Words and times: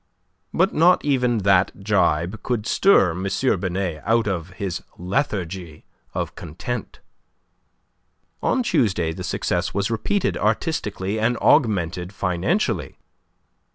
But 0.51 0.73
not 0.73 1.05
even 1.05 1.37
that 1.45 1.83
gibe 1.83 2.41
could 2.41 2.65
stir 2.65 3.11
M. 3.11 3.25
Binet 3.59 4.01
out 4.03 4.25
of 4.27 4.49
his 4.53 4.81
lethargy 4.97 5.85
of 6.15 6.33
content. 6.33 7.01
On 8.41 8.63
Tuesday 8.63 9.13
the 9.13 9.23
success 9.23 9.75
was 9.75 9.91
repeated 9.91 10.35
artistically 10.37 11.19
and 11.19 11.37
augmented 11.37 12.13
financially. 12.13 12.97